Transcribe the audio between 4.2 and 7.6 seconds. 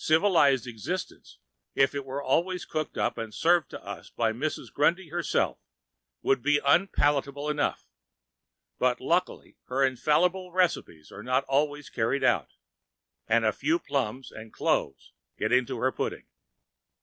Mrs. Grundy herself, would be unpalatable